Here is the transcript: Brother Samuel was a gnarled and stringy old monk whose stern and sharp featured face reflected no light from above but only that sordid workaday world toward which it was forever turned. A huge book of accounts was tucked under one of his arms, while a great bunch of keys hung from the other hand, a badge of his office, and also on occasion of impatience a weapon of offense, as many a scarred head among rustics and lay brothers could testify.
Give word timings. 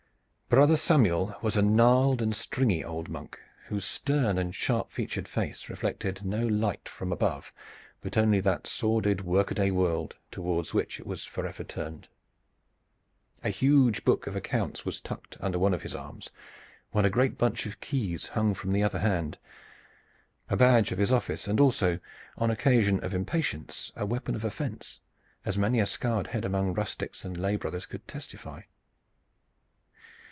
Brother 0.53 0.75
Samuel 0.75 1.33
was 1.41 1.55
a 1.55 1.61
gnarled 1.61 2.21
and 2.21 2.35
stringy 2.35 2.83
old 2.83 3.07
monk 3.07 3.39
whose 3.67 3.85
stern 3.85 4.37
and 4.37 4.53
sharp 4.53 4.91
featured 4.91 5.25
face 5.29 5.69
reflected 5.69 6.25
no 6.25 6.45
light 6.45 6.89
from 6.89 7.13
above 7.13 7.53
but 8.01 8.17
only 8.17 8.41
that 8.41 8.67
sordid 8.67 9.21
workaday 9.21 9.71
world 9.71 10.17
toward 10.29 10.67
which 10.73 10.99
it 10.99 11.07
was 11.07 11.23
forever 11.23 11.63
turned. 11.63 12.09
A 13.45 13.49
huge 13.49 14.03
book 14.03 14.27
of 14.27 14.35
accounts 14.35 14.83
was 14.83 14.99
tucked 14.99 15.37
under 15.39 15.57
one 15.57 15.73
of 15.73 15.83
his 15.83 15.95
arms, 15.95 16.29
while 16.91 17.05
a 17.05 17.09
great 17.09 17.37
bunch 17.37 17.65
of 17.65 17.79
keys 17.79 18.27
hung 18.27 18.53
from 18.53 18.73
the 18.73 18.83
other 18.83 18.99
hand, 18.99 19.37
a 20.49 20.57
badge 20.57 20.91
of 20.91 20.97
his 20.99 21.13
office, 21.13 21.47
and 21.47 21.61
also 21.61 21.97
on 22.37 22.51
occasion 22.51 22.99
of 23.05 23.13
impatience 23.13 23.93
a 23.95 24.05
weapon 24.05 24.35
of 24.35 24.43
offense, 24.43 24.99
as 25.45 25.57
many 25.57 25.79
a 25.79 25.85
scarred 25.85 26.27
head 26.27 26.43
among 26.43 26.73
rustics 26.73 27.23
and 27.23 27.37
lay 27.37 27.55
brothers 27.55 27.85
could 27.85 28.05
testify. 28.05 28.59